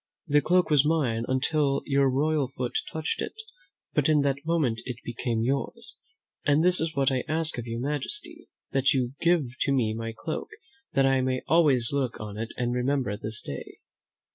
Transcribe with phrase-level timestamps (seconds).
[0.25, 3.33] The cloak was mine until your royal foot touched it,
[3.93, 5.99] but in that moment it became yours.
[6.43, 10.11] And this is what I ask of your majesty, that you give to me my
[10.11, 10.49] cloak
[10.93, 13.77] that I may always look on it and remember this day."